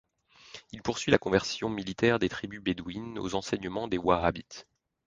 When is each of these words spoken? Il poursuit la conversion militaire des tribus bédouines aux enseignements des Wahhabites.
Il 0.71 0.81
poursuit 0.81 1.11
la 1.11 1.19
conversion 1.19 1.69
militaire 1.69 2.17
des 2.17 2.27
tribus 2.27 2.59
bédouines 2.63 3.19
aux 3.19 3.35
enseignements 3.35 3.87
des 3.87 3.99
Wahhabites. 3.99 4.65